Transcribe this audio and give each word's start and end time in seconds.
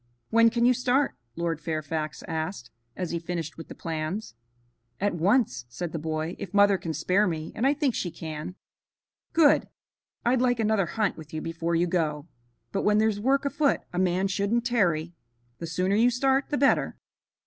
"When 0.31 0.49
can 0.49 0.65
you 0.65 0.73
start?" 0.73 1.15
Lord 1.35 1.61
Fairfax 1.61 2.23
asked, 2.27 2.71
as 2.97 3.11
he 3.11 3.19
finished 3.19 3.55
with 3.55 3.67
the 3.67 3.75
plans. 3.75 4.33
"At 4.99 5.13
once," 5.13 5.65
said 5.69 5.91
the 5.91 5.99
boy, 5.99 6.35
"if 6.39 6.55
mother 6.55 6.79
can 6.79 6.91
spare 6.95 7.27
me, 7.27 7.51
and 7.53 7.67
I 7.67 7.75
think 7.75 7.93
she 7.93 8.09
can." 8.09 8.55
"Good. 9.33 9.69
I'd 10.25 10.41
like 10.41 10.59
another 10.59 10.87
hunt 10.87 11.17
with 11.17 11.35
you 11.35 11.41
before 11.43 11.75
you 11.75 11.85
go, 11.85 12.27
but 12.71 12.81
when 12.81 12.97
there's 12.97 13.19
work 13.19 13.45
afoot 13.45 13.81
a 13.93 13.99
man 13.99 14.27
shouldn't 14.27 14.65
tarry. 14.65 15.13
The 15.59 15.67
sooner 15.67 15.93
you 15.95 16.09
start 16.09 16.49
the 16.49 16.57
better." 16.57 16.97